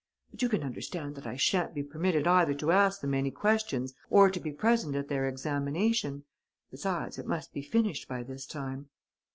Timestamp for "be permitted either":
1.75-2.55